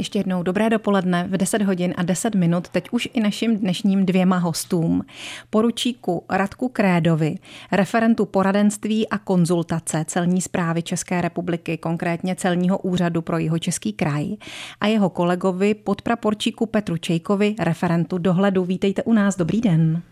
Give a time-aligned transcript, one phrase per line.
[0.00, 4.06] Ještě jednou dobré dopoledne v 10 hodin a 10 minut, teď už i našim dnešním
[4.06, 5.04] dvěma hostům.
[5.50, 7.38] Poručíku Radku Krédovi,
[7.72, 14.36] referentu poradenství a konzultace celní zprávy České republiky, konkrétně celního úřadu pro jeho český kraj
[14.80, 18.64] a jeho kolegovi podpraporčíku Petru Čejkovi, referentu dohledu.
[18.64, 20.02] Vítejte u nás, dobrý den.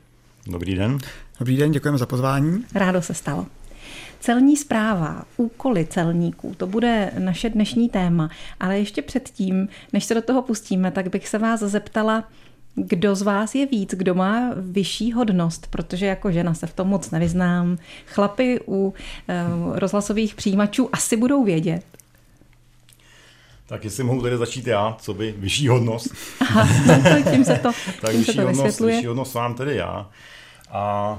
[0.46, 0.98] Dobrý den.
[1.38, 2.64] Dobrý den, děkujeme za pozvání.
[2.74, 3.46] Rádo se stalo.
[4.20, 8.30] Celní zpráva, úkoly celníků, to bude naše dnešní téma.
[8.60, 12.24] Ale ještě předtím, než se do toho pustíme, tak bych se vás zeptala,
[12.74, 16.88] kdo z vás je víc, kdo má vyšší hodnost, protože jako žena se v tom
[16.88, 17.78] moc nevyznám.
[18.06, 18.94] Chlapy u uh,
[19.78, 21.82] rozhlasových přijímačů asi budou vědět.
[23.66, 26.14] Tak jestli mohu tady začít já, co by vyšší hodnost.
[26.40, 26.68] Aha,
[27.30, 30.10] tím se to, tak tím vyšší, se to hodnost, vyšší hodnost mám tedy já.
[30.70, 31.18] A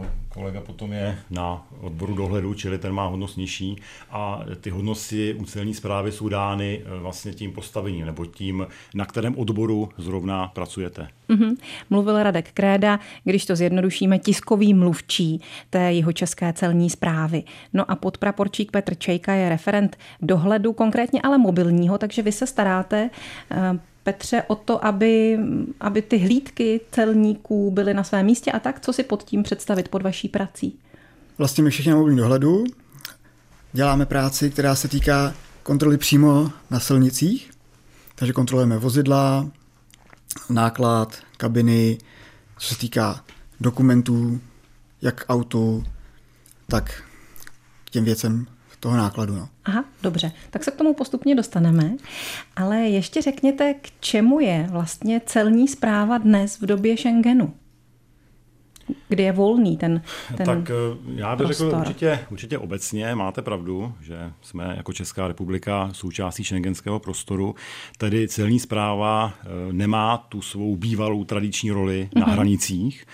[0.00, 3.76] uh, kolega potom je na odboru dohledu, čili ten má hodnost nižší
[4.10, 9.04] a ty hodnosti u celní zprávy jsou dány eh, vlastně tím postavením nebo tím, na
[9.04, 11.08] kterém odboru zrovna pracujete.
[11.28, 11.56] Mm-hmm.
[11.90, 17.42] Mluvil Radek Kréda, když to zjednodušíme, tiskový mluvčí té jeho české celní zprávy.
[17.72, 23.10] No a podpraporčík Petr Čejka je referent dohledu, konkrétně ale mobilního, takže vy se staráte
[23.50, 23.78] eh,
[24.08, 25.38] Petře, o to, aby,
[25.80, 29.88] aby ty hlídky celníků byly na svém místě a tak, co si pod tím představit,
[29.88, 30.78] pod vaší prací?
[31.38, 32.64] Vlastně my všichni na dohledu
[33.72, 37.50] děláme práci, která se týká kontroly přímo na silnicích,
[38.14, 39.50] takže kontrolujeme vozidla,
[40.50, 41.98] náklad, kabiny,
[42.58, 43.24] co se týká
[43.60, 44.40] dokumentů,
[45.02, 45.84] jak autu,
[46.66, 47.02] tak
[47.90, 48.46] těm věcem
[48.80, 49.36] toho nákladu.
[49.36, 49.48] No.
[49.64, 50.32] Aha, dobře.
[50.50, 51.96] Tak se k tomu postupně dostaneme.
[52.56, 57.54] Ale ještě řekněte, k čemu je vlastně celní zpráva dnes v době Schengenu?
[59.08, 60.02] kdy je volný ten,
[60.36, 60.74] ten Tak eh,
[61.14, 61.70] já bych prostor.
[61.70, 67.54] řekl určitě, určitě obecně, máte pravdu, že jsme jako Česká republika součástí šengenského prostoru,
[67.98, 72.20] tedy celní zpráva eh, nemá tu svou bývalou tradiční roli mm-hmm.
[72.20, 72.34] na mhm.
[72.34, 73.06] hranicích,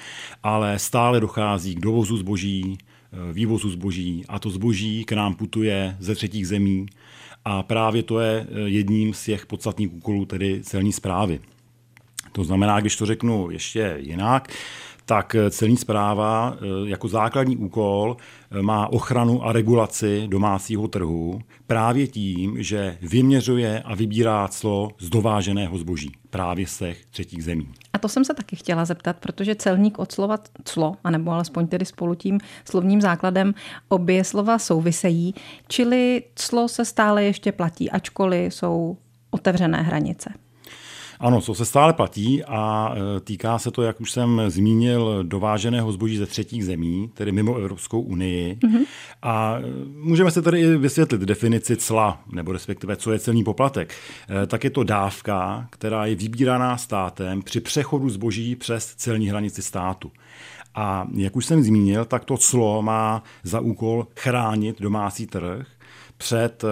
[0.42, 2.78] ale stále dochází k dovozu zboží,
[3.32, 6.86] vývozu zboží a to zboží k nám putuje ze třetích zemí
[7.44, 11.40] a právě to je eh, jedním z těch podstatných úkolů, tedy celní zprávy.
[12.32, 14.52] To znamená, když to řeknu ještě jinak,
[15.04, 18.16] tak eh, celní zpráva jako základní úkol
[18.60, 25.78] má ochranu a regulaci domácího trhu právě tím, že vyměřuje a vybírá clo z dováženého
[25.78, 27.68] zboží právě z těch třetích zemí.
[27.92, 31.84] A to jsem se taky chtěla zeptat, protože celník od slova clo, anebo alespoň tedy
[31.84, 33.54] spolu tím slovním základem,
[33.88, 35.34] obě slova souvisejí,
[35.68, 38.96] čili clo se stále ještě platí, ačkoliv jsou
[39.30, 40.30] otevřené hranice.
[41.20, 45.92] Ano, co se stále platí a e, týká se to, jak už jsem zmínil, dováženého
[45.92, 48.54] zboží ze třetích zemí, tedy mimo Evropskou unii.
[48.54, 48.84] Mm-hmm.
[49.22, 49.62] A e,
[50.02, 53.94] můžeme se tady i vysvětlit definici cla, nebo respektive, co je celní poplatek.
[54.42, 59.62] E, tak je to dávka, která je vybíraná státem při přechodu zboží přes celní hranici
[59.62, 60.12] státu.
[60.74, 65.66] A jak už jsem zmínil, tak to clo má za úkol chránit domácí trh
[66.16, 66.64] před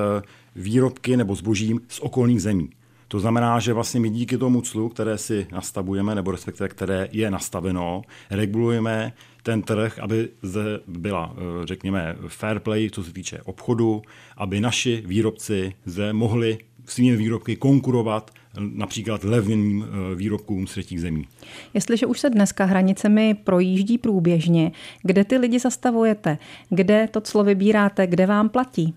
[0.57, 2.71] výrobky nebo zbožím z okolních zemí.
[3.13, 7.31] To znamená, že vlastně my díky tomu clu, které si nastavujeme, nebo respektive které je
[7.31, 9.13] nastaveno, regulujeme
[9.43, 14.03] ten trh, aby zde byla, eh, řekněme, fair play, co se týče obchodu,
[14.37, 18.31] aby naši výrobci zde mohli svými výrobky konkurovat
[18.61, 21.29] například levným eh, výrobkům z třetích zemí.
[21.75, 24.73] Jestliže už se dneska hranicemi projíždí průběžně,
[25.03, 26.39] kde ty lidi zastavujete,
[26.71, 28.95] kde to clo vybíráte, kde vám platí?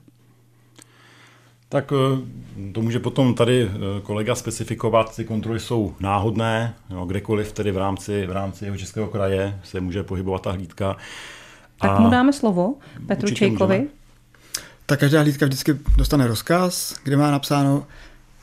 [1.69, 7.51] Tak eh, to může potom tady eh, kolega specifikovat, ty kontroly jsou náhodné, jo, kdekoliv
[7.51, 10.97] tedy v rámci, v rámci jeho českého kraje se může pohybovat ta hlídka.
[11.81, 12.75] Tak a mu dáme slovo
[13.07, 13.77] Petru Čejkovi.
[13.77, 13.91] Můžeme.
[14.85, 17.87] Tak každá hlídka vždycky dostane rozkaz, kde má napsáno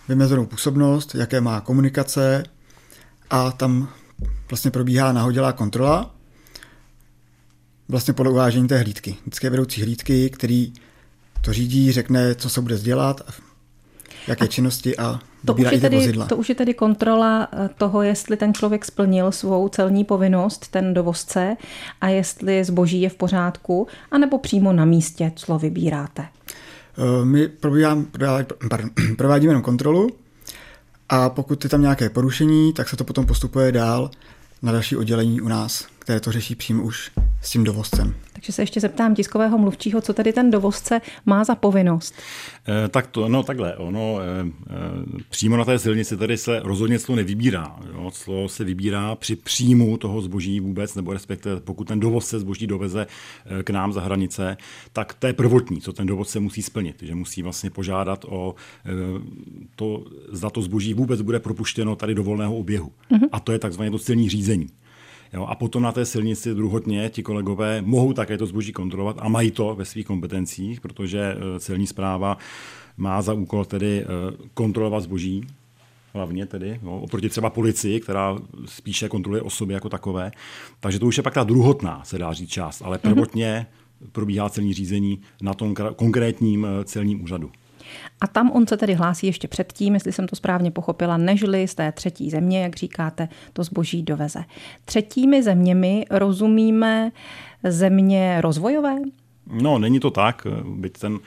[0.08, 2.44] vymezenou působnost, jaké má komunikace
[3.30, 3.88] a tam
[4.50, 6.10] vlastně probíhá nahodilá kontrola
[7.88, 9.16] vlastně podle uvážení té hlídky.
[9.26, 10.72] Vždycky je vedoucí hlídky, který
[11.44, 13.20] to řídí, řekne, co se bude dělat,
[14.28, 16.26] jaké a činnosti a to už, je tedy, vozidla.
[16.26, 20.94] to už je tedy kontrola eh, toho, jestli ten člověk splnil svou celní povinnost, ten
[20.94, 21.56] dovozce,
[22.00, 26.22] a jestli zboží je v pořádku, anebo přímo na místě, co vybíráte.
[26.22, 27.48] Eh, my
[29.16, 30.10] provádíme jenom kontrolu
[31.08, 34.10] a pokud je tam nějaké porušení, tak se to potom postupuje dál
[34.62, 37.10] na další oddělení u nás, které to řeší přímo už
[37.42, 38.14] s tím dovozcem.
[38.42, 42.14] Takže se ještě zeptám tiskového mluvčího, co tady ten dovozce má za povinnost?
[42.84, 44.46] E, tak to, no takhle, ono e, e,
[45.30, 47.76] přímo na té silnici tady se rozhodně clo nevybírá.
[47.92, 48.10] Jo?
[48.10, 53.06] Clo se vybírá při příjmu toho zboží vůbec, nebo respektive pokud ten dovozce zboží doveze
[53.64, 54.56] k nám za hranice,
[54.92, 58.54] tak to je prvotní, co ten dovozce musí splnit, že musí vlastně požádat o
[59.76, 62.92] to, zda to zboží vůbec bude propuštěno tady do volného oběhu.
[63.10, 63.28] Mm-hmm.
[63.32, 64.68] A to je takzvané to silní řízení.
[65.32, 69.28] Jo, a potom na té silnici druhotně ti kolegové mohou také to zboží kontrolovat a
[69.28, 72.38] mají to ve svých kompetencích, protože eh, celní zpráva
[72.96, 74.06] má za úkol tedy eh,
[74.54, 75.46] kontrolovat zboží,
[76.14, 80.32] hlavně tedy, no, oproti třeba policii, která spíše kontroluje osoby jako takové.
[80.80, 83.14] Takže to už je pak ta druhotná, se dá říct, část, ale mhm.
[83.14, 83.66] prvotně
[84.12, 87.50] probíhá celní řízení na tom konkrétním eh, celním úřadu.
[88.20, 91.74] A tam on se tedy hlásí ještě předtím, jestli jsem to správně pochopila, nežli z
[91.74, 94.44] té třetí země, jak říkáte, to zboží doveze.
[94.84, 97.12] Třetími zeměmi rozumíme
[97.64, 98.96] země rozvojové?
[99.62, 100.46] No, není to tak,
[100.76, 101.18] byť ten,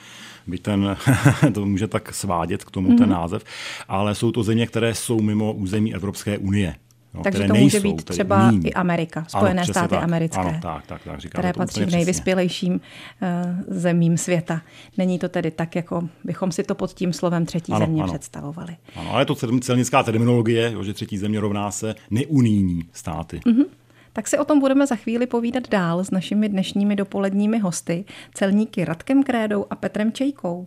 [0.46, 0.96] byť ten
[1.54, 2.98] to může tak svádět k tomu mm-hmm.
[2.98, 3.20] ten mhm.
[3.20, 3.44] název,
[3.88, 6.74] ale jsou to země, které jsou mimo území Evropské unie.
[7.16, 10.86] No, Takže to může být třeba i Amerika, Spojené ano, státy tak, americké, ano, tak,
[10.86, 12.80] tak, tak, které patří k nejvyspělejším uh,
[13.68, 14.62] zemím světa.
[14.98, 18.12] Není to tedy tak, jako bychom si to pod tím slovem třetí ano, země ano.
[18.12, 18.76] představovali.
[18.96, 23.40] Ano, ale je to celnická terminologie, že třetí země rovná se neunijní státy.
[23.46, 23.66] Uh-huh.
[24.12, 28.04] Tak si o tom budeme za chvíli povídat dál s našimi dnešními dopoledními hosty,
[28.34, 30.66] celníky Radkem Krédou a Petrem Čejkou.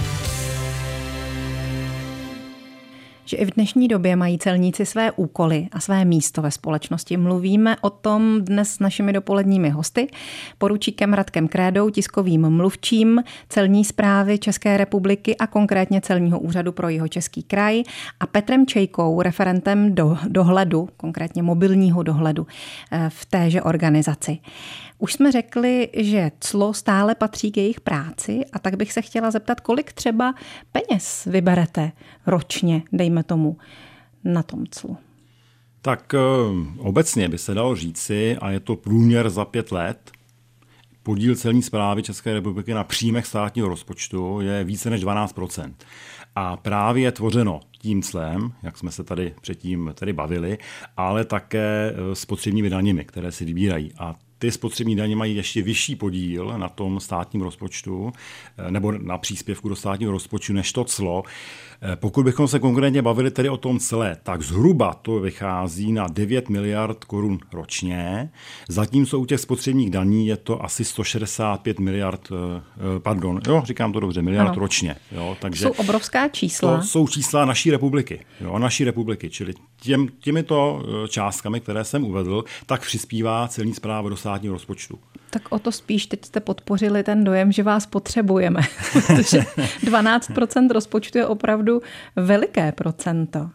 [3.31, 7.17] Že i v dnešní době mají celníci své úkoly a své místo ve společnosti.
[7.17, 10.07] Mluvíme o tom dnes s našimi dopoledními hosty,
[10.57, 17.07] poručíkem Radkem Krédou, tiskovým mluvčím celní zprávy České republiky a konkrétně celního úřadu pro jeho
[17.07, 17.83] český kraj
[18.19, 22.47] a Petrem Čejkou, referentem do dohledu, konkrétně mobilního dohledu
[22.91, 24.37] eh, v téže organizaci.
[25.01, 29.31] Už jsme řekli, že clo stále patří k jejich práci a tak bych se chtěla
[29.31, 30.35] zeptat, kolik třeba
[30.71, 31.91] peněz vyberete
[32.25, 33.57] ročně, dejme tomu,
[34.23, 34.97] na tom clu.
[35.81, 36.19] Tak eh,
[36.77, 40.11] obecně by se dalo říci, a je to průměr za pět let,
[41.03, 45.73] podíl celní zprávy České republiky na příjmech státního rozpočtu je více než 12%
[46.35, 50.57] A právě je tvořeno tím clem, jak jsme se tady předtím tady bavili,
[50.97, 53.93] ale také eh, spotřebními daněmi, které si vybírají.
[53.97, 58.11] A ty spotřební daně mají ještě vyšší podíl na tom státním rozpočtu
[58.57, 61.23] eh, nebo na příspěvku do státního rozpočtu než to clo.
[61.83, 66.07] Eh, pokud bychom se konkrétně bavili tedy o tom celé, tak zhruba to vychází na
[66.07, 68.29] 9 miliard korun ročně,
[68.69, 73.99] zatímco u těch spotřebních daní je to asi 165 miliard, eh, pardon, jo, říkám to
[73.99, 74.59] dobře, miliard ano.
[74.59, 74.95] ročně.
[75.11, 76.77] Jo, takže jsou obrovská čísla.
[76.77, 82.43] To jsou čísla naší republiky, jo, naší republiky, čili těm, těmito částkami, které jsem uvedl,
[82.65, 84.99] tak přispívá celní zpráva do státního rozpočtu.
[85.29, 88.61] Tak o to spíš teď jste podpořili ten dojem, že vás potřebujeme,
[89.07, 91.70] protože 12% rozpočtu je opravdu
[92.15, 93.49] veliké procento.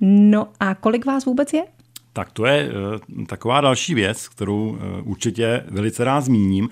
[0.00, 1.64] No a kolik vás vůbec je?
[2.12, 6.68] Tak to je uh, taková další věc, kterou uh, určitě velice rád zmíním,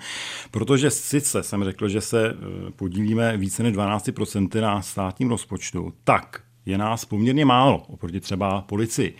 [0.51, 6.41] protože sice jsem řekl, že se uh, podílíme více než 12% na státním rozpočtu, tak
[6.65, 9.15] je nás poměrně málo oproti třeba policii.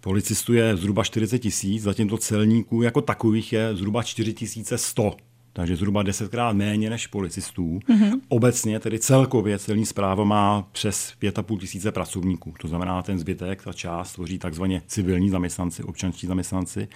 [0.00, 5.16] Policistů je zhruba 40 tisíc, zatímco celníků jako takových je zhruba 4100
[5.56, 7.78] takže zhruba desetkrát méně než policistů.
[7.78, 8.20] Mm-hmm.
[8.28, 12.54] Obecně tedy celkově celní zpráva má přes 5,5 tisíce pracovníků.
[12.60, 16.88] To znamená, ten zbytek, ta část tvoří takzvaně civilní zaměstnanci, občanští zaměstnanci.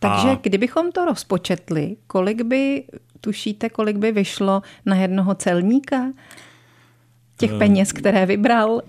[0.00, 0.38] Takže a...
[0.42, 2.84] kdybychom to rozpočetli, kolik by,
[3.20, 6.12] tušíte, kolik by vyšlo na jednoho celníka?
[7.36, 7.58] Těch eh.
[7.58, 8.80] peněz, které vybral,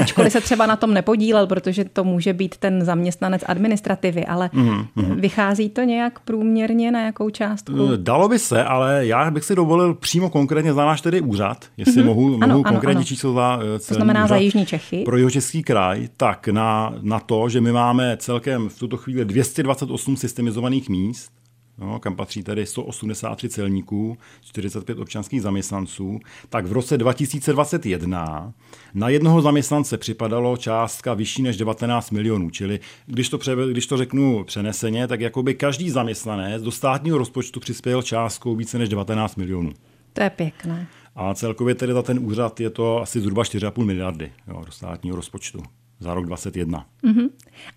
[0.00, 5.14] ačkoliv se třeba na tom nepodílel, protože to může být ten zaměstnanec administrativy, ale mm-hmm.
[5.14, 7.92] vychází to nějak průměrně na jakou částku?
[7.94, 11.64] Eh, dalo by se, ale já bych si dovolil přímo konkrétně za náš tedy úřad,
[11.76, 12.06] jestli mm-hmm.
[12.06, 13.04] mohu, mohu ano, konkrétní ano.
[13.04, 15.02] číslo za celý To znamená úřad za Jižní Čechy.
[15.04, 19.24] Pro jeho český kraj, tak na, na to, že my máme celkem v tuto chvíli
[19.24, 21.32] 228 systemizovaných míst,
[21.80, 28.52] no, kam patří tedy 183 celníků, 45 občanských zaměstnanců, tak v roce 2021
[28.94, 32.50] na jednoho zaměstnance připadalo částka vyšší než 19 milionů.
[32.50, 37.60] Čili když to, pře, když to řeknu přeneseně, tak jakoby každý zaměstnanec do státního rozpočtu
[37.60, 39.72] přispěl částkou více než 19 milionů.
[40.12, 40.86] To je pěkné.
[41.16, 45.16] A celkově tedy za ten úřad je to asi zhruba 4,5 miliardy jo, do státního
[45.16, 45.62] rozpočtu
[46.00, 46.84] za rok 2021.
[47.04, 47.28] Mm-hmm.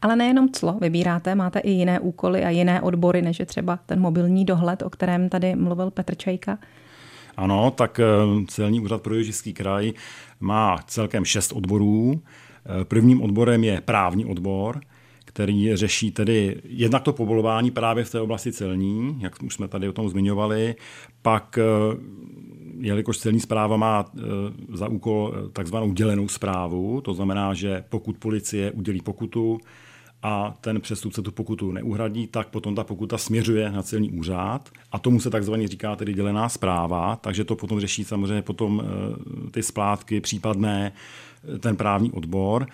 [0.01, 3.99] Ale nejenom clo vybíráte, máte i jiné úkoly a jiné odbory, než je třeba ten
[3.99, 6.57] mobilní dohled, o kterém tady mluvil Petr Čajka.
[7.37, 8.05] Ano, tak eh,
[8.47, 9.93] celní úřad pro Jižský kraj
[10.39, 12.21] má celkem šest odborů.
[12.83, 14.79] Prvním odborem je právní odbor,
[15.33, 19.89] který řeší tedy jednak to povolování právě v té oblasti celní, jak už jsme tady
[19.89, 20.75] o tom zmiňovali,
[21.21, 21.59] pak
[22.79, 24.05] jelikož celní zpráva má
[24.73, 29.59] za úkol takzvanou dělenou zprávu, to znamená, že pokud policie udělí pokutu,
[30.23, 34.99] a ten přestupce tu pokutu neuhradí, tak potom ta pokuta směřuje na celní úřad a
[34.99, 39.63] tomu se takzvaně říká tedy dělená zpráva, takže to potom řeší samozřejmě potom eh, ty
[39.63, 40.91] splátky případné
[41.55, 42.67] eh, ten právní odbor.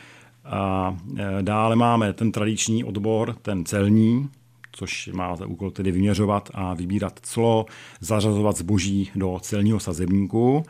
[0.50, 4.30] A eh, dále máme ten tradiční odbor, ten celní,
[4.72, 7.66] což má za úkol tedy vyměřovat a vybírat clo,
[8.02, 10.64] zařazovat zboží do celního sazebníku.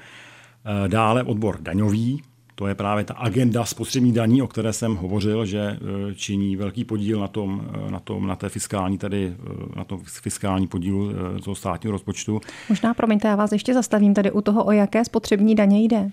[0.87, 2.21] Dále odbor daňový,
[2.59, 5.77] to je právě ta agenda spotřební daní, o které jsem hovořil, že e,
[6.15, 10.01] činí velký podíl na, tom, e, na, tom, na té fiskální, tady, e, na tom
[10.05, 11.11] fiskální podílu
[11.43, 12.41] toho státního rozpočtu.
[12.69, 16.11] Možná, promiňte, já vás ještě zastavím tady u toho, o jaké spotřební daně jde.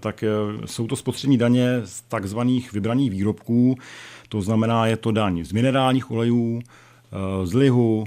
[0.00, 0.24] Tak
[0.64, 3.76] jsou to spotřební daně z takzvaných vybraných výrobků,
[4.28, 6.60] to znamená, je to daň z minerálních olejů,
[7.44, 8.04] z lihu,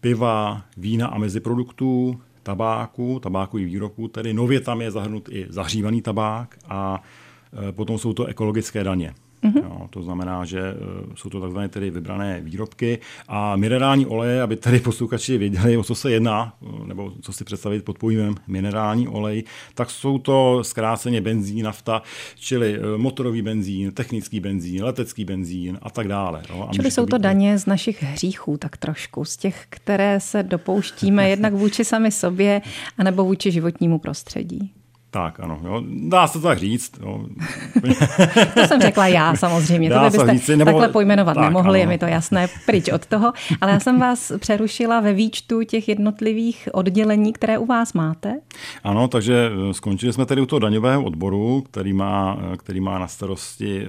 [0.00, 6.58] piva, vína a meziproduktů, tabáku, tabákových výrobků, tedy nově tam je zahrnut i zahřívaný tabák
[6.68, 7.02] a
[7.70, 9.14] potom jsou to ekologické daně.
[9.44, 9.62] Mm-hmm.
[9.64, 10.74] Jo, to znamená, že e,
[11.14, 15.94] jsou to takzvané tedy vybrané výrobky a minerální oleje, aby tady posluchači věděli, o co
[15.94, 19.44] se jedná, e, nebo co si představit pod pojmem minerální olej,
[19.74, 22.02] tak jsou to zkráceně benzín, nafta,
[22.38, 26.42] čili e, motorový benzín, technický benzín, letecký benzín a tak dále.
[26.50, 26.66] Jo.
[26.70, 27.22] A čili jsou to být...
[27.22, 32.62] daně z našich hříchů tak trošku, z těch, které se dopouštíme jednak vůči sami sobě,
[32.98, 34.72] anebo vůči životnímu prostředí.
[35.12, 35.82] Tak, ano, jo.
[36.08, 36.92] dá se to tak říct.
[37.02, 37.26] Jo.
[38.54, 40.70] to jsem řekla já samozřejmě, dá to byste říci, nebo...
[40.70, 41.76] takhle pojmenovat tak, nemohli, ano.
[41.76, 43.32] je mi to jasné, pryč od toho.
[43.60, 48.40] Ale já jsem vás přerušila ve výčtu těch jednotlivých oddělení, které u vás máte.
[48.84, 52.98] Ano, takže eh, skončili jsme tady u toho daňového odboru, který má, eh, který má
[52.98, 53.86] na starosti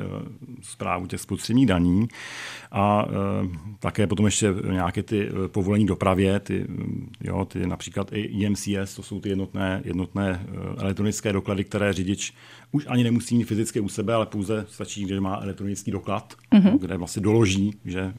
[0.61, 2.07] zprávu eh, těch spotřebních daní
[2.73, 3.05] a
[3.79, 6.65] také potom ještě nějaké ty povolení dopravě, ty,
[7.23, 10.45] jo, ty například i EMCS, to jsou ty jednotné, jednotné
[10.77, 12.33] elektronické elektronické doklady, které řidič
[12.71, 16.79] už ani nemusí mít fyzicky u sebe, ale pouze stačí, že má elektronický doklad, mm-hmm.
[16.79, 18.13] kde vlastně doloží, že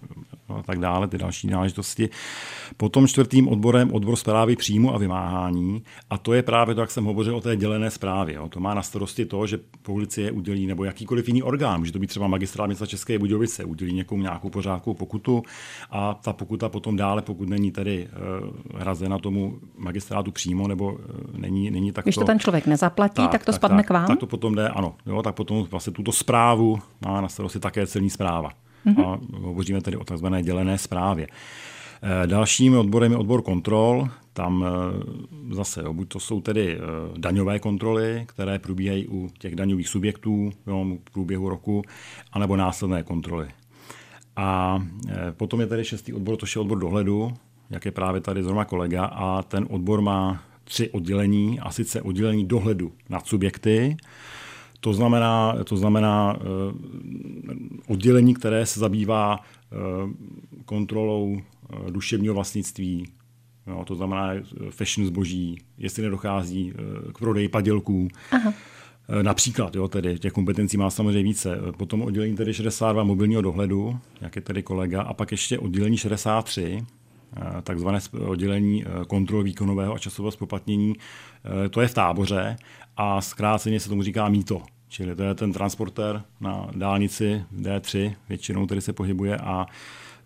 [0.59, 2.09] a tak dále, ty další náležitosti.
[2.77, 7.05] Potom čtvrtým odborem odbor zprávy příjmu a vymáhání a to je právě to, jak jsem
[7.05, 8.35] hovořil o té dělené zprávě.
[8.35, 8.49] Jo.
[8.49, 12.07] To má na starosti to, že policie udělí nebo jakýkoliv jiný orgán, může to být
[12.07, 15.43] třeba magistrát města České Budějovice, udělí někomu nějakou pořádkou pokutu
[15.91, 18.09] a ta pokuta potom dále, pokud není tedy
[18.73, 20.99] uh, hrazena tomu magistrátu přímo nebo uh,
[21.33, 22.05] není, není tak.
[22.05, 24.07] Když to ten člověk nezaplatí, tak, tak to tak, spadne tak, k vám?
[24.07, 24.95] Tak to potom jde, ano.
[25.07, 28.51] Jo, tak potom vlastně tuto zprávu má na starosti také celní zpráva.
[28.87, 29.05] Mm-hmm.
[29.07, 30.27] A hovoříme tedy o tzv.
[30.43, 31.27] dělené zprávě.
[32.03, 34.09] Eh, dalším odborem je odbor kontrol.
[34.33, 36.81] Tam eh, zase, buď to jsou tedy eh,
[37.19, 41.83] daňové kontroly, které probíhají u těch daňových subjektů jo, v průběhu roku,
[42.33, 43.49] anebo následné kontroly.
[44.37, 44.83] A
[45.37, 47.33] potom je tady šestý odbor, to je odbor dohledu,
[47.71, 52.45] jak je právě tady zrovna kolega, a ten odbor má tři oddělení, a sice oddělení
[52.45, 53.97] dohledu nad subjekty,
[54.83, 56.37] to znamená, to znamená
[57.89, 59.41] oddělení, které se zabývá
[60.65, 61.41] kontrolou
[61.73, 63.07] Eh, duševního vlastnictví,
[63.67, 68.09] jo, to znamená eh, fashion zboží, jestli nedochází eh, k prodeji padělků.
[68.31, 68.55] Aha.
[69.23, 71.59] Například, jo, tedy těch kompetencí má samozřejmě více.
[71.77, 76.83] Potom oddělení tedy 62 mobilního dohledu, jak je tedy kolega, a pak ještě oddělení 63,
[77.63, 80.95] takzvané oddělení kontrol výkonového a časového spoplatnění.
[81.71, 82.57] To je v táboře
[82.97, 84.63] a zkráceně se tomu říká mýto.
[84.89, 89.67] Čili to je ten transporter na dálnici D3, většinou tedy se pohybuje a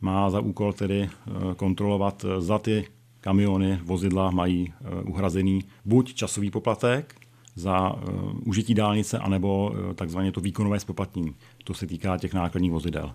[0.01, 2.87] má za úkol tedy eh, kontrolovat, eh, za ty
[3.21, 7.15] kamiony, vozidla mají eh, uhrazený buď časový poplatek
[7.55, 7.97] za
[8.45, 11.35] užití dálnice, anebo takzvaně to výkonové spoplatnění.
[11.65, 13.13] To se týká těch nákladních vozidel.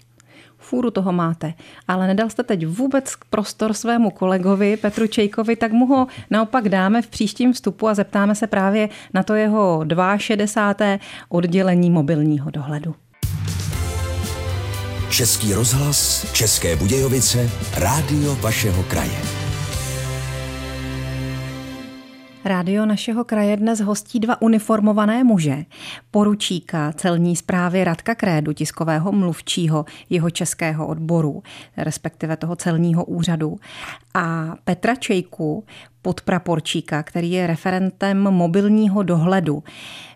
[0.61, 1.53] Fůru toho máte,
[1.87, 7.01] ale nedal jste teď vůbec prostor svému kolegovi Petru Čejkovi, tak mu ho naopak dáme
[7.01, 9.85] v příštím vstupu a zeptáme se právě na to jeho
[10.17, 10.97] 62.
[11.29, 12.95] oddělení mobilního dohledu.
[15.09, 19.40] Český rozhlas, České Budějovice, rádio vašeho kraje.
[22.45, 25.65] Rádio našeho kraje dnes hostí dva uniformované muže.
[26.11, 31.43] Poručíka celní zprávy Radka Krédu, tiskového mluvčího jeho českého odboru,
[31.77, 33.59] respektive toho celního úřadu.
[34.13, 35.65] A Petra Čejku,
[36.01, 39.63] podpraporčíka, který je referentem mobilního dohledu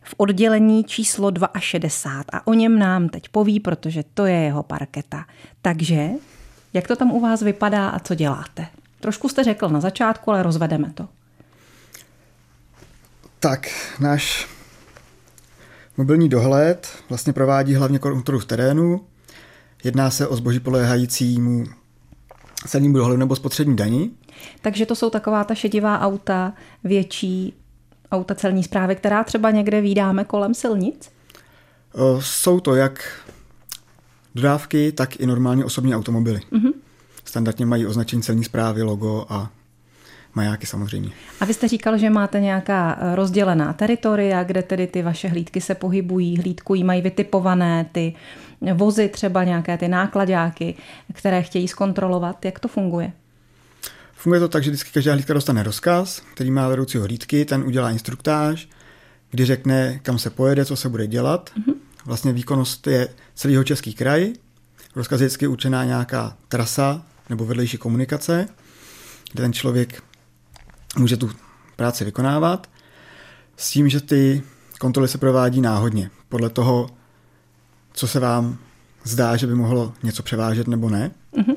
[0.04, 5.26] v oddělení číslo 62 a o něm nám teď poví, protože to je jeho parketa.
[5.62, 6.10] Takže,
[6.74, 8.68] jak to tam u vás vypadá a co děláte?
[9.00, 11.08] Trošku jste řekl na začátku, ale rozvedeme to.
[13.46, 14.48] Tak, náš
[15.98, 19.06] Mobilní dohled vlastně provádí hlavně kontrolu v terénu.
[19.84, 21.64] Jedná se o zboží podléhajícímu
[22.68, 24.18] celnímu dohledu nebo spotřební daní.
[24.62, 27.54] Takže to jsou taková ta šedivá auta, větší
[28.12, 31.12] auta celní zprávy, která třeba někde vydáme kolem silnic?
[32.20, 33.24] Jsou to jak
[34.36, 36.42] dodávky, tak i normálně osobní automobily.
[36.52, 36.74] Mm-hmm.
[37.26, 39.52] Standardně mají označení celní zprávy, logo a
[40.36, 41.10] majáky samozřejmě.
[41.40, 45.62] A vy jste říkal, že máte nějaká eh, rozdělená teritoria, kde tedy ty vaše hlídky
[45.62, 48.14] se pohybují, hlídkují, mají vytipované ty
[48.74, 50.76] vozy, třeba nějaké ty nákladáky,
[51.14, 52.46] které chtějí zkontrolovat.
[52.46, 53.12] Jak to funguje?
[54.14, 57.92] Funguje to tak, že vždycky každá hlídka dostane rozkaz, který má vedoucího hlídky, ten udělá
[57.92, 58.70] instruktáž,
[59.32, 61.52] kdy řekne, kam se pojede, co se bude dělat.
[61.58, 61.74] Mm-hmm.
[62.06, 64.34] Vlastně výkonnost je celého český kraj.
[64.96, 68.48] Rozkaz je vždycky určená nějaká trasa nebo vedlejší komunikace,
[69.32, 70.04] kde ten člověk
[70.98, 71.30] může tu
[71.76, 72.70] práci vykonávat,
[73.58, 74.44] s tím, že ty
[74.80, 76.90] kontroly se provádí náhodně, podle toho,
[77.94, 78.58] co se vám
[79.04, 81.12] zdá, že by mohlo něco převážet nebo ne.
[81.38, 81.56] Mm-hmm.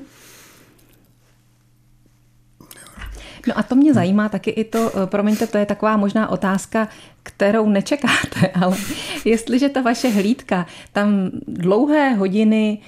[3.49, 6.89] No a to mě zajímá taky i to, eh, promiňte, to je taková možná otázka,
[7.23, 8.77] kterou nečekáte, ale
[9.25, 12.79] jestliže ta vaše hlídka tam dlouhé hodiny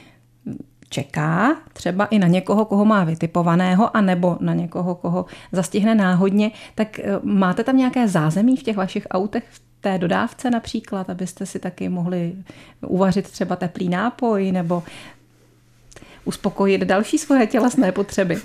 [0.91, 6.99] čeká třeba i na někoho, koho má vytipovaného, anebo na někoho, koho zastihne náhodně, tak
[6.99, 11.59] eh, máte tam nějaké zázemí v těch vašich autech, v té dodávce například, abyste si
[11.59, 12.35] taky mohli
[12.87, 14.83] uvařit třeba teplý nápoj nebo
[16.25, 18.39] uspokojit další svoje tělesné potřeby?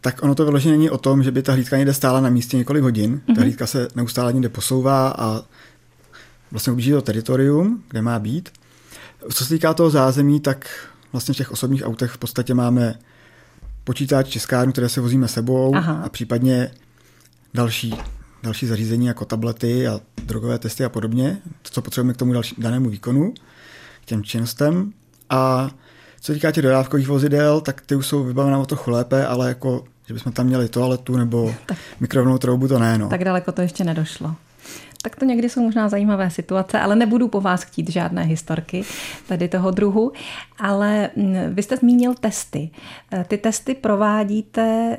[0.00, 2.56] Tak ono to vyloženě není o tom, že by ta hlídka někde stála na místě
[2.56, 3.14] několik hodin.
[3.14, 3.26] Mm-hmm.
[3.26, 3.42] Ta mhm.
[3.42, 5.42] hlídka se neustále někde posouvá a
[6.50, 8.48] vlastně objíždí to teritorium, kde má být.
[9.32, 10.68] Co se týká toho zázemí, tak
[11.16, 12.94] vlastně v těch osobních autech v podstatě máme
[13.84, 16.02] počítač, tiskárnu, které se vozíme sebou Aha.
[16.04, 16.70] a případně
[17.54, 17.94] další,
[18.42, 22.54] další zařízení jako tablety a drogové testy a podobně, to, co potřebujeme k tomu další,
[22.58, 23.34] danému výkonu,
[24.00, 24.92] k těm činnostem.
[25.30, 25.70] A
[26.20, 29.84] co týká těch dodávkových vozidel, tak ty už jsou vybavené o trochu lépe, ale jako,
[30.06, 32.98] že bychom tam měli toaletu nebo tak, mikrovnou troubu, to ne.
[32.98, 33.08] No.
[33.08, 34.34] Tak daleko to ještě nedošlo
[35.06, 38.84] tak to někdy jsou možná zajímavé situace, ale nebudu po vás chtít žádné historky
[39.28, 40.12] tady toho druhu.
[40.58, 42.70] Ale mm, vy jste zmínil testy.
[43.12, 44.96] E, ty testy provádíte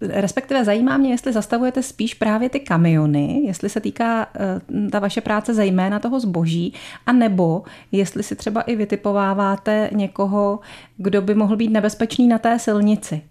[0.00, 5.20] Respektive zajímá mě, jestli zastavujete spíš právě ty kamiony, jestli se týká e, ta vaše
[5.20, 6.74] práce zejména toho zboží,
[7.06, 10.60] a nebo jestli si třeba i vytipováváte někoho,
[10.96, 13.22] kdo by mohl být nebezpečný na té silnici.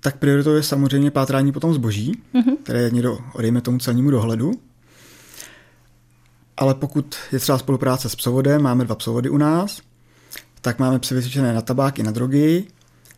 [0.00, 2.56] Tak prioritou je samozřejmě pátrání potom zboží, mm-hmm.
[2.62, 4.52] které je někdo odejme tomu celnímu dohledu.
[6.56, 9.80] Ale pokud je třeba spolupráce s psovodem, máme dva psovody u nás,
[10.60, 12.66] tak máme psy vycvičené na tabák i na drogy,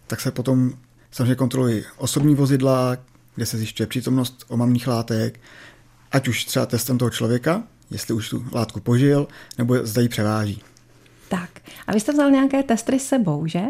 [0.07, 0.73] tak se potom
[1.11, 2.97] samozřejmě kontrolují osobní vozidla,
[3.35, 5.41] kde se zjišťuje přítomnost omamných látek,
[6.13, 10.63] ať už třeba testem toho člověka, jestli už tu látku požil, nebo zda ji převáží.
[11.29, 11.51] Tak,
[11.87, 13.63] a vy jste vzal nějaké testry s sebou, že?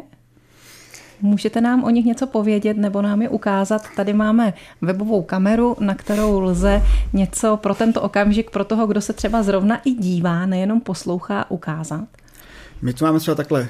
[1.20, 3.82] Můžete nám o nich něco povědět nebo nám je ukázat?
[3.96, 9.12] Tady máme webovou kameru, na kterou lze něco pro tento okamžik, pro toho, kdo se
[9.12, 12.08] třeba zrovna i dívá, nejenom poslouchá, ukázat.
[12.82, 13.68] My tu máme třeba takhle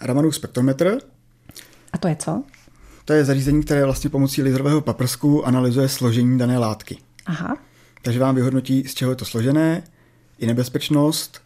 [0.00, 0.98] Ramanův spektrometr.
[1.92, 2.42] A to je co?
[3.04, 6.98] To je zařízení, které vlastně pomocí laserového paprsku analyzuje složení dané látky.
[7.26, 7.56] Aha.
[8.02, 9.82] Takže vám vyhodnotí, z čeho je to složené,
[10.38, 11.40] i nebezpečnost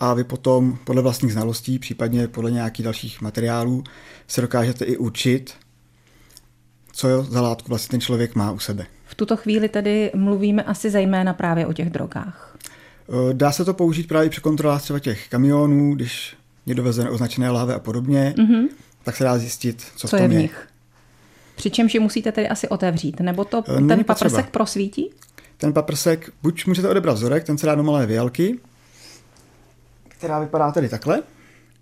[0.00, 3.84] a vy potom podle vlastních znalostí, případně podle nějakých dalších materiálů,
[4.28, 5.54] se dokážete i učit,
[6.92, 8.86] co za látku vlastně ten člověk má u sebe.
[9.04, 12.56] V tuto chvíli tedy mluvíme asi zejména právě o těch drogách.
[13.30, 16.36] E, dá se to použít právě při kontrolách třeba těch kamionů, když
[16.66, 18.68] někdo veze označené láhve a podobně, mm-hmm.
[19.02, 20.38] tak se dá zjistit, co, co v tom je.
[20.38, 20.52] V nich.
[20.60, 20.70] Je.
[21.56, 24.50] Přičemž ji musíte tedy asi otevřít, nebo to e, Není ten paprsek potřeba.
[24.50, 25.10] prosvítí?
[25.56, 28.58] Ten paprsek, buď můžete odebrat vzorek, ten se dá do malé vělky,
[30.20, 31.22] která vypadá tedy takhle.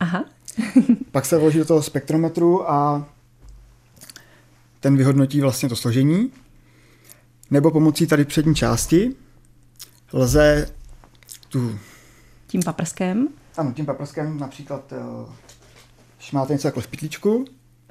[0.01, 0.25] Aha.
[1.11, 3.07] Pak se vloží do toho spektrometru a
[4.81, 6.33] ten vyhodnotí vlastně to složení.
[7.51, 9.15] Nebo pomocí tady přední části
[10.13, 10.71] lze
[11.49, 11.79] tu...
[12.47, 13.29] Tím paprskem?
[13.57, 15.33] Ano, tím paprskem například, eh,
[16.17, 16.89] když máte něco jako v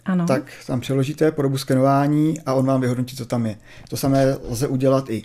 [0.06, 0.26] ano.
[0.26, 3.58] tak tam přeložíte podobu skenování a on vám vyhodnotí, co tam je.
[3.90, 5.24] To samé lze udělat i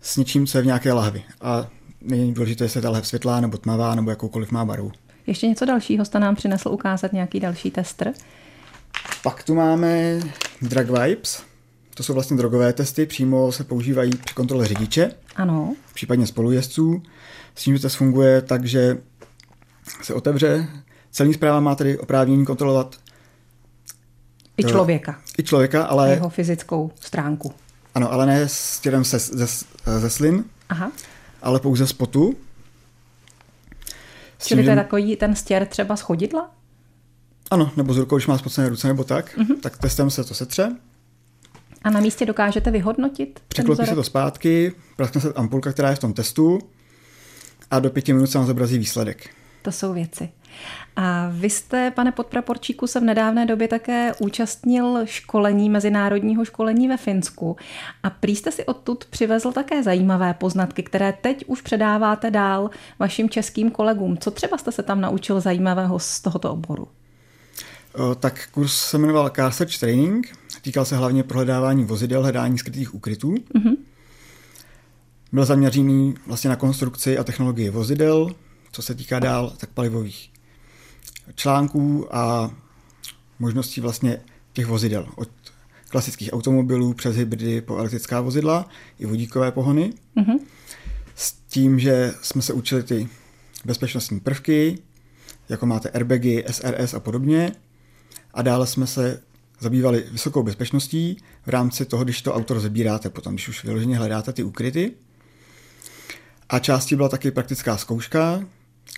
[0.00, 1.24] s něčím, co je v nějaké lahvi.
[1.40, 1.66] A
[2.00, 4.92] není důležité, jestli je ta lahev světlá nebo tmavá nebo jakoukoliv má barvu.
[5.26, 8.12] Ještě něco dalšího jste nám přinesl ukázat, nějaký další tester?
[9.22, 10.20] Pak tu máme
[10.62, 11.42] Drug Vibes.
[11.94, 15.12] To jsou vlastně drogové testy, přímo se používají při kontrole řidiče.
[15.36, 15.74] Ano.
[15.94, 17.02] Případně spolujezdců.
[17.54, 18.98] S tím, že to funguje tak, že
[20.02, 20.68] se otevře.
[21.10, 22.96] Celní zpráva má tedy oprávnění kontrolovat
[24.56, 25.20] i člověka.
[25.38, 26.10] I člověka, ale...
[26.10, 27.52] Jeho fyzickou stránku.
[27.94, 29.46] Ano, ale ne s těrem ze, ze,
[29.98, 30.92] ze slin, Aha.
[31.46, 32.34] Ale pouze z potu.
[34.38, 36.50] S Čili tím, to je takový ten stěr třeba z chodidla?
[37.50, 39.46] Ano, nebo s rukou, když má spocené ruce nebo tak, Mhm.
[39.46, 39.60] mm-hmm.
[39.60, 40.76] tak testem se to setře,
[41.84, 45.98] A na místě dokážete vyhodnotit překlopí se to zpátky, praskne se ampulka, která je v
[45.98, 46.58] tom testu
[47.70, 49.30] a do pěti minut se vám zobrazí výsledek.
[49.62, 50.28] To jsou věci.
[50.96, 56.96] A vy jste, pane podpraporčíku, se v nedávné době také účastnil školení, mezinárodního školení ve
[56.96, 57.56] Finsku.
[58.02, 63.30] A prý jste si odtud přivezl také zajímavé poznatky, které teď už předáváte dál vašim
[63.30, 64.18] českým kolegům.
[64.18, 66.88] Co třeba jste se tam naučil zajímavého z tohoto oboru?
[68.20, 73.34] Tak kurz se jmenoval Car Search Training, týkal se hlavně prohledávání vozidel, hledání skrytých ukrytů.
[73.34, 73.76] Mm-hmm.
[75.32, 78.30] Byl zaměřený vlastně na konstrukci a technologii vozidel,
[78.72, 80.30] co se týká dál, tak palivových
[81.34, 82.50] článků a
[83.38, 84.20] možností vlastně
[84.52, 85.06] těch vozidel.
[85.16, 85.28] Od
[85.88, 89.92] klasických automobilů přes hybridy po elektrická vozidla i vodíkové pohony.
[90.14, 90.38] Mhm.
[91.14, 93.08] S tím, že jsme se učili ty
[93.64, 94.78] bezpečnostní prvky,
[95.48, 97.52] jako máte airbagy, SRS a podobně.
[98.34, 99.22] A dále jsme se
[99.60, 104.32] zabývali vysokou bezpečností v rámci toho, když to auto rozebíráte potom, když už vyloženě hledáte
[104.32, 104.92] ty úkryty.
[106.48, 108.44] A částí byla taky praktická zkouška,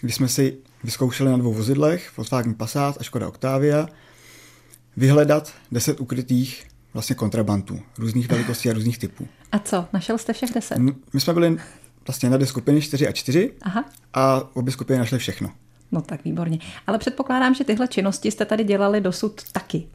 [0.00, 3.88] kdy jsme si vyzkoušeli na dvou vozidlech, Volkswagen Passat a Škoda Octavia,
[4.96, 9.28] vyhledat 10 ukrytých vlastně kontrabantů, různých velikostí a různých typů.
[9.52, 9.84] A co?
[9.92, 10.76] Našel jste všech deset?
[10.78, 11.56] N- My jsme byli
[12.06, 13.84] vlastně na dvě skupiny 4 a 4 Aha.
[14.14, 15.50] a obě skupiny našly všechno.
[15.92, 16.58] No tak výborně.
[16.86, 19.86] Ale předpokládám, že tyhle činnosti jste tady dělali dosud taky.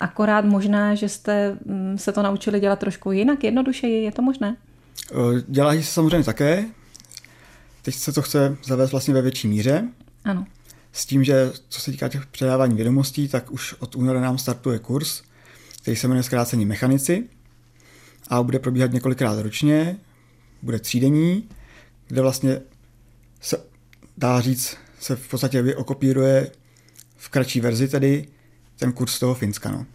[0.00, 4.56] Akorát možná, že jste mm, se to naučili dělat trošku jinak, jednodušeji, je to možné?
[5.12, 6.64] E, Dělají se samozřejmě také.
[7.86, 9.88] Teď se to chce zavést vlastně ve větší míře.
[10.24, 10.46] Ano.
[10.92, 14.78] S tím, že co se týká těch předávání vědomostí, tak už od února nám startuje
[14.78, 15.22] kurz,
[15.82, 17.28] který se jmenuje zkrácení mechanici
[18.28, 19.96] a bude probíhat několikrát ročně,
[20.62, 21.48] bude třídenní,
[22.06, 22.60] kde vlastně
[23.40, 23.56] se
[24.16, 26.50] dá říct, se v podstatě vyokopíruje
[27.16, 28.28] v kratší verzi tedy
[28.76, 29.70] ten kurz toho Finska.
[29.70, 29.86] No.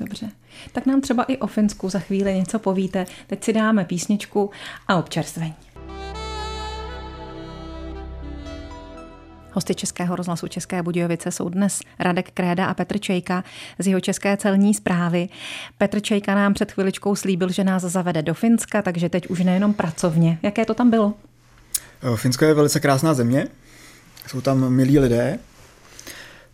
[0.00, 0.30] Dobře.
[0.72, 3.06] Tak nám třeba i o Finsku za chvíli něco povíte.
[3.26, 4.50] Teď si dáme písničku
[4.88, 5.54] a občerstvení.
[9.54, 13.44] Hosty Českého rozhlasu České Budějovice jsou dnes Radek Kréda a Petr Čejka
[13.78, 15.28] z jeho České celní zprávy.
[15.78, 19.74] Petr Čejka nám před chviličkou slíbil, že nás zavede do Finska, takže teď už nejenom
[19.74, 20.38] pracovně.
[20.42, 21.14] Jaké to tam bylo?
[22.14, 23.46] E, Finsko je velice krásná země,
[24.26, 25.38] jsou tam milí lidé,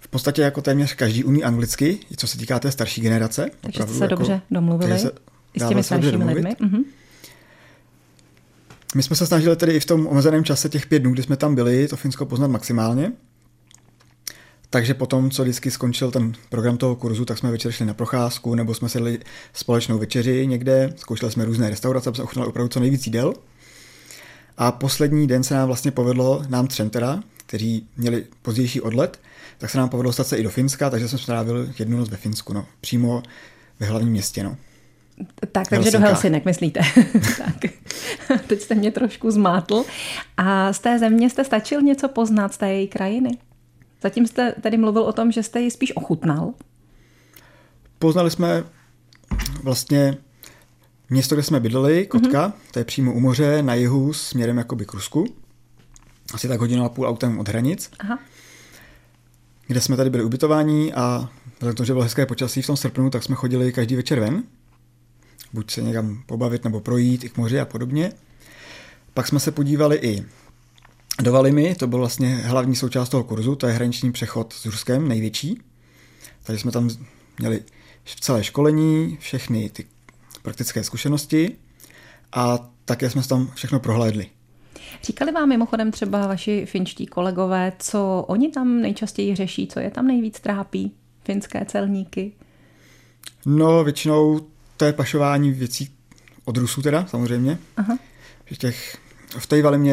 [0.01, 3.51] v podstatě jako téměř každý umí anglicky, co se týká té starší generace.
[3.61, 5.11] Takže jste se dobře domluvili se
[5.55, 6.57] i s těmi staršími lidmi.
[6.61, 6.85] Mhm.
[8.95, 11.37] My jsme se snažili tedy i v tom omezeném čase těch pět dnů, kdy jsme
[11.37, 13.13] tam byli, to Finsko poznat maximálně.
[14.71, 18.55] Takže potom, co vždycky skončil ten program toho kurzu, tak jsme večer šli na procházku,
[18.55, 19.19] nebo jsme sedli
[19.53, 23.35] společnou večeři někde, zkoušeli jsme různé restaurace, aby jsme ochutnali opravdu co nejvíc jídel.
[24.59, 29.21] A poslední den se nám vlastně povedlo, nám třem teda, kteří měli pozdější odlet,
[29.59, 32.17] tak se nám povedlo dostat se i do Finska, takže jsme strávili jednu noc ve
[32.17, 33.23] Finsku, no, přímo
[33.81, 34.45] ve hlavním městě.
[34.45, 34.57] No.
[35.53, 36.11] Tak, takže do Helsinkách.
[36.11, 36.81] Helsinek, myslíte?
[37.39, 37.73] tak.
[38.47, 39.85] Teď jste mě trošku zmátl.
[40.37, 43.39] A z té země jste stačil něco poznat z té její krajiny?
[44.03, 46.53] Zatím jste tedy mluvil o tom, že jste ji spíš ochutnal.
[47.99, 48.65] Poznali jsme
[49.63, 50.17] vlastně
[51.11, 52.73] město, kde jsme bydleli, Kotka, mm-hmm.
[52.73, 55.27] to je přímo u moře, na jihu, směrem jakoby k Rusku.
[56.35, 58.19] Asi tak hodinu a půl autem od hranic, Aha.
[59.67, 62.77] kde jsme tady byli ubytováni a vzhledem k tomu, že bylo hezké počasí v tom
[62.77, 64.43] srpnu, tak jsme chodili každý večer ven.
[65.53, 68.13] Buď se někam pobavit nebo projít i k moři a podobně.
[69.15, 70.25] Pak jsme se podívali i
[71.23, 75.09] do Valimy, to byl vlastně hlavní součást toho kurzu, to je hraniční přechod s Ruskem,
[75.09, 75.61] největší.
[76.43, 76.91] Takže jsme tam
[77.39, 77.63] měli
[78.21, 79.87] celé školení, všechny ty
[80.43, 81.57] praktické zkušenosti
[82.33, 84.27] a také jsme se tam všechno prohlédli.
[85.03, 90.07] Říkali vám mimochodem třeba vaši finští kolegové, co oni tam nejčastěji řeší, co je tam
[90.07, 90.93] nejvíc trápí?
[91.25, 92.33] Finské celníky?
[93.47, 94.41] No, většinou
[94.81, 95.91] to je pašování věcí
[96.45, 97.59] od Rusů teda, samozřejmě.
[97.77, 97.99] Aha.
[98.47, 98.99] Že těch,
[99.39, 99.93] v té Valimě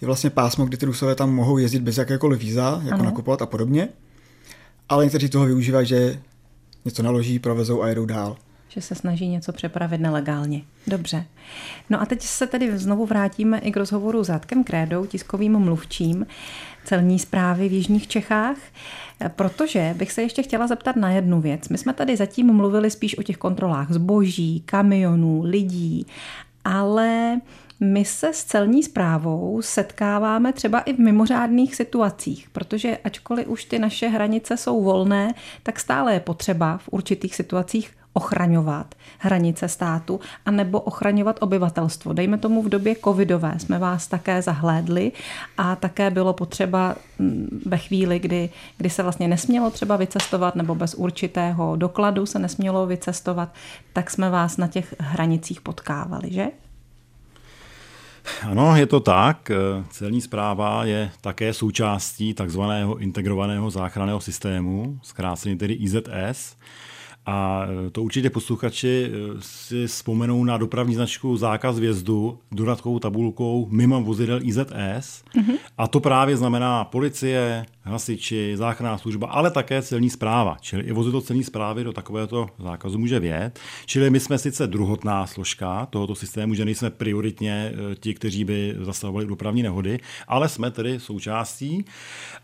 [0.00, 3.04] je vlastně pásmo, kdy ty Rusové tam mohou jezdit bez jakékoliv víza, jako Ano.
[3.04, 3.88] nakupovat a podobně.
[4.88, 6.20] Ale někteří toho využívají, že
[6.84, 8.36] něco naloží, provezou a jedou dál.
[8.68, 10.62] Že se snaží něco přepravit nelegálně.
[10.86, 11.24] Dobře.
[11.90, 16.26] No a teď se tedy znovu vrátíme i k rozhovoru s Radkem Krédou, tiskovým mluvčím
[16.88, 18.56] celní zprávy v Jižních Čechách,
[19.28, 21.68] protože bych se ještě chtěla zeptat na jednu věc.
[21.68, 26.06] My jsme tady zatím mluvili spíš o těch kontrolách zboží, kamionů, lidí,
[26.64, 27.40] ale
[27.80, 33.78] my se s celní zprávou setkáváme třeba i v mimořádných situacích, protože ačkoliv už ty
[33.78, 40.50] naše hranice jsou volné, tak stále je potřeba v určitých situacích ochraňovat hranice státu a
[40.50, 42.12] nebo ochraňovat obyvatelstvo.
[42.12, 45.12] Dejme tomu v době covidové jsme vás také zahlédli
[45.58, 50.74] a také bylo potřeba mm, ve chvíli, kdy, kdy se vlastně nesmělo třeba vycestovat nebo
[50.74, 53.54] bez určitého dokladu se nesmělo vycestovat,
[53.92, 56.46] tak jsme vás na těch hranicích potkávali, že?
[58.42, 59.50] Ano, je to tak.
[59.90, 66.56] Celní zpráva je také součástí takzvaného integrovaného záchranného systému, zkráceně tedy IZS.
[67.30, 74.02] A to určitě posluchači eh, si vzpomenou na dopravní značku zákaz vjezdu dodatkovou tabulkou mimo
[74.02, 74.64] vozidel IZS.
[74.64, 75.58] Mm-hmm.
[75.78, 80.56] A to právě znamená policie, hasiči, záchranná služba, ale také celní zpráva.
[80.60, 83.60] Čili i vozidlo celní zprávy do takovéhoto zákazu může vjet.
[83.86, 88.76] Čili my jsme sice druhotná složka tohoto systému, že nejsme prioritně eh, ti, kteří by
[88.80, 91.84] zastavovali dopravní nehody, ale jsme tedy součástí.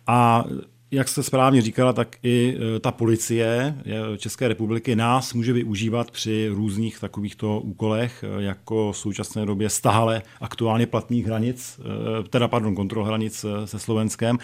[0.07, 0.45] A
[0.91, 3.79] jak jste správně říkala, tak i e, ta policie
[4.17, 10.23] České republiky nás může využívat při různých takovýchto úkolech, e, jako v současné době stahale
[10.41, 14.39] aktuálně platných hranic, e, teda pardon, kontrol hranic se Slovenskem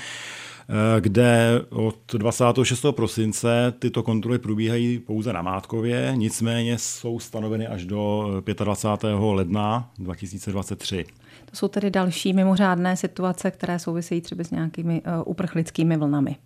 [1.00, 2.86] kde od 26.
[2.90, 8.30] prosince tyto kontroly probíhají pouze na Mátkově, nicméně jsou stanoveny až do
[8.64, 9.18] 25.
[9.20, 11.04] ledna 2023.
[11.50, 16.36] To jsou tedy další mimořádné situace, které souvisejí třeba s nějakými uh, uprchlickými vlnami.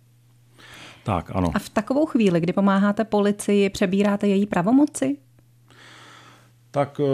[1.03, 1.51] Tak, ano.
[1.53, 5.17] A v takovou chvíli, kdy pomáháte policii, přebíráte její pravomoci?
[6.75, 7.07] Tak uh,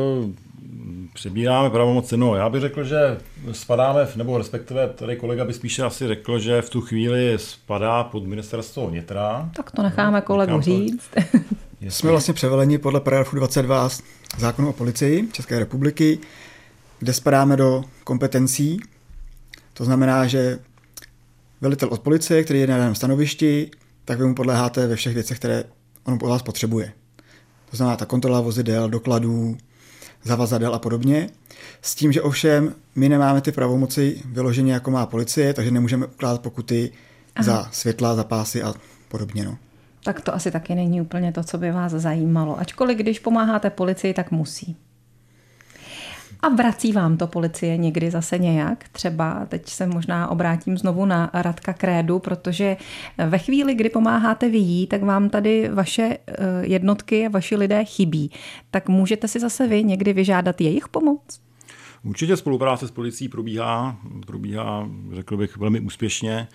[1.14, 2.18] přebíráme pravomoci.
[2.18, 3.18] No, já bych řekl, že
[3.52, 8.24] spadáme, nebo respektive tady kolega by spíše asi řekl, že v tu chvíli spadá pod
[8.24, 9.50] ministerstvo vnitra.
[9.56, 10.62] Tak to necháme no, kolegu to...
[10.62, 11.10] říct.
[11.90, 13.90] Jsme vlastně převeleni podle paragrafu 22
[14.38, 16.20] zákonu o policii České republiky
[17.02, 18.80] kde spadáme do kompetencí.
[19.74, 20.60] To znamená, že
[21.62, 23.72] velitel od policie, který je na daném stanovišti,
[24.06, 25.64] tak vy mu podléháte ve všech věcech, které
[26.04, 26.94] on po vás potřebuje.
[27.72, 29.58] To znamená ta kontrola vozidel, dokladů,
[30.24, 31.30] zavazadel a podobně.
[31.82, 36.42] S tím, že ovšem my nemáme ty pravomoci vyloženě jako má policie, takže nemůžeme ukládat
[36.42, 36.92] pokuty
[37.36, 37.44] Aha.
[37.44, 38.74] za světla, za pásy a
[39.08, 39.46] podobně.
[39.46, 39.58] No.
[40.04, 42.60] Tak to asi taky není úplně to, co by vás zajímalo.
[42.60, 44.78] Ačkoliv když pomáháte policii, tak musí.
[46.42, 48.90] A vrací vám to policie někdy zase nějak?
[48.90, 52.78] Třeba teď se možná obrátím znovu na Radka Krédu, protože
[53.28, 57.86] ve chvíli, kdy pomáháte vy jí, tak vám tady vaše eh, jednotky a vaši lidé
[57.86, 58.32] chybí.
[58.72, 61.42] Tak můžete si zase vy někdy vyžádat jejich pomoc?
[62.04, 66.48] Určitě spolupráce s policií probíhá, probíhá, řekl bych, velmi úspěšně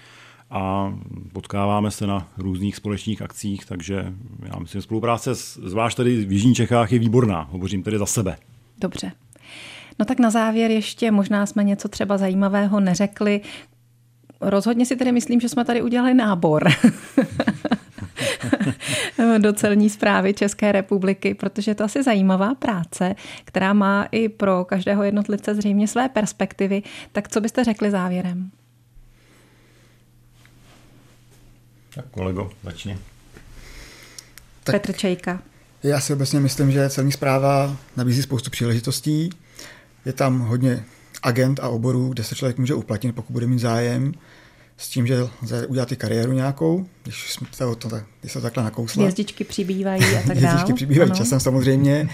[0.51, 0.95] a
[1.33, 4.13] potkáváme se na různých společných akcích, takže
[4.53, 7.49] já myslím, že spolupráce, zvlášť tady v Jižních Čechách, je výborná.
[7.51, 8.37] Hovořím tedy za sebe.
[8.79, 9.13] Dobře.
[9.99, 13.41] No tak na závěr ještě možná jsme něco třeba zajímavého neřekli.
[14.41, 16.69] Rozhodně si tedy myslím, že jsme tady udělali nábor.
[19.39, 24.65] do celní zprávy České republiky, protože je to asi zajímavá práce, která má i pro
[24.65, 26.83] každého jednotlivce zřejmě své perspektivy.
[27.13, 28.51] Tak co byste řekli závěrem?
[31.95, 32.99] Tak kolego, začni.
[34.65, 35.43] Tak Petr Čejka.
[35.83, 39.31] Já si obecně myslím, že celní zpráva nabízí spoustu příležitostí.
[40.07, 40.85] Je tam hodně
[41.23, 44.13] agent a oborů, kde se člověk může uplatnit, pokud bude mít zájem,
[44.77, 47.89] s tím, že lze udělat i kariéru nějakou, když, jsme to, to,
[48.21, 49.03] když se takhle nakousla.
[49.03, 50.39] Hvězdičky přibývají a tak dále.
[50.39, 51.19] Hvězdičky přibývají ano.
[51.19, 52.09] časem samozřejmě,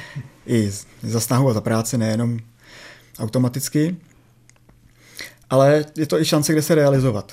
[0.46, 0.70] i
[1.02, 2.38] za snahu a za práci, nejenom
[3.18, 3.96] automaticky.
[5.50, 7.32] Ale je to i šance, kde se realizovat.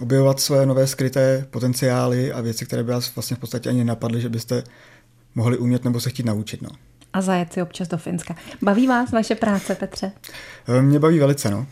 [0.00, 4.20] Objevovat své nové skryté potenciály a věci, které by vás vlastně v podstatě ani napadly,
[4.20, 4.64] že byste
[5.34, 6.62] mohli umět nebo se chtít naučit.
[6.62, 6.70] No
[7.14, 8.36] a zajet si občas do Finska.
[8.62, 10.12] Baví vás vaše práce, Petře?
[10.68, 11.66] Eh, mě baví velice, no.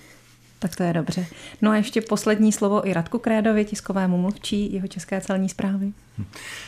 [0.59, 1.27] Tak to je dobře.
[1.63, 5.93] No a ještě poslední slovo i Radku Krédovi, tiskovému mluvčí jeho české celní zprávy.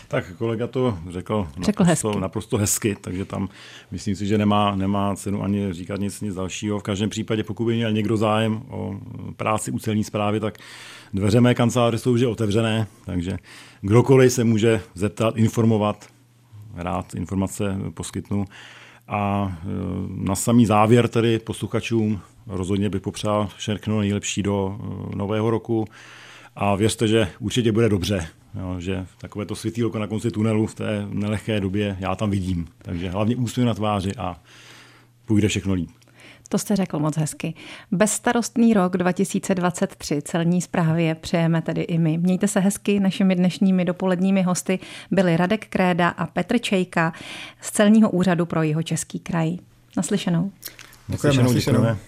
[0.08, 2.20] Tak kolega to řekl, řekl naprosto, hezky.
[2.20, 3.48] naprosto hezky, takže tam
[3.90, 6.78] myslím si, že nemá, nemá cenu ani říkat nic, nic dalšího.
[6.78, 9.00] V každém případě, pokud by měl někdo zájem o
[9.36, 10.58] práci u celní zprávy, tak
[11.12, 13.36] dveře mé kanceláře jsou už otevřené, takže
[13.80, 16.06] kdokoliv se může zeptat, informovat,
[16.76, 18.44] rád informace poskytnu.
[19.08, 19.66] A e,
[20.08, 24.78] na samý závěr tedy posluchačům rozhodně bych popřál všechno nejlepší do
[25.12, 25.84] e, nového roku
[26.56, 28.26] a věřte, že určitě bude dobře,
[28.60, 32.66] jo, že takové to světýlko na konci tunelu v té nelehké době já tam vidím.
[32.78, 34.36] Takže hlavně úsměv na tváři a
[35.26, 35.90] půjde všechno líp.
[36.48, 37.54] To jste řekl moc hezky.
[37.92, 42.18] Bezstarostný rok 2023 celní zprávě přejeme tedy i my.
[42.18, 44.78] Mějte se hezky, našimi dnešními dopoledními hosty
[45.10, 47.12] byli Radek Kréda a Petr Čejka
[47.60, 49.56] z celního úřadu pro jeho český kraj.
[49.96, 50.52] Naslyšenou.
[51.08, 51.78] Děkujeme, naslyšenou.
[51.78, 51.98] Děkujeme.